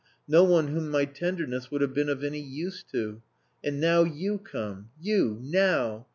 No 0.27 0.43
one 0.43 0.69
whom 0.69 0.89
my 0.89 1.05
tenderness 1.05 1.69
would 1.69 1.81
have 1.81 1.93
been 1.93 2.09
of 2.09 2.23
any 2.23 2.39
use 2.39 2.81
to. 2.91 3.21
And 3.63 3.79
now 3.79 4.01
you 4.01 4.39
come. 4.39 4.89
You! 4.99 5.37
Now! 5.43 6.07